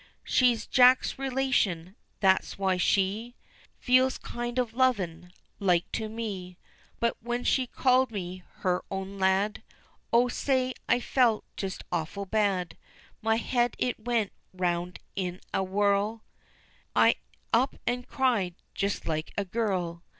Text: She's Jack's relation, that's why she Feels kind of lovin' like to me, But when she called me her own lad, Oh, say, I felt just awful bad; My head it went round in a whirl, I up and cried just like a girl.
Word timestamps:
She's 0.23 0.65
Jack's 0.65 1.19
relation, 1.19 1.95
that's 2.21 2.57
why 2.57 2.77
she 2.77 3.35
Feels 3.77 4.17
kind 4.17 4.57
of 4.57 4.73
lovin' 4.73 5.31
like 5.59 5.91
to 5.91 6.09
me, 6.09 6.57
But 6.99 7.17
when 7.21 7.43
she 7.43 7.67
called 7.67 8.09
me 8.09 8.41
her 8.61 8.83
own 8.89 9.19
lad, 9.19 9.61
Oh, 10.11 10.27
say, 10.27 10.73
I 10.89 10.99
felt 11.01 11.45
just 11.55 11.83
awful 11.91 12.25
bad; 12.25 12.75
My 13.21 13.35
head 13.35 13.75
it 13.77 13.99
went 14.03 14.31
round 14.55 14.97
in 15.15 15.39
a 15.53 15.61
whirl, 15.63 16.23
I 16.95 17.17
up 17.53 17.75
and 17.85 18.07
cried 18.07 18.55
just 18.73 19.05
like 19.05 19.31
a 19.37 19.45
girl. 19.45 20.01